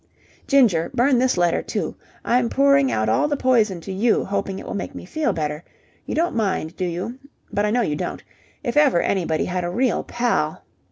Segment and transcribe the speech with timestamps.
[0.47, 1.93] "Ginger, burn this letter, too.
[2.25, 5.63] I'm pouring out all the poison to you, hoping it will make me feel better.
[6.07, 7.19] You don't mind, do you?
[7.53, 8.23] But I know you don't.
[8.63, 10.63] If ever anybody had a real pal...